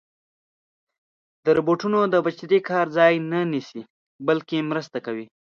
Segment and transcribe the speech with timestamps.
[1.57, 3.81] روبوټونه د بشري کار ځای نه نیسي،
[4.27, 5.25] بلکې مرسته کوي.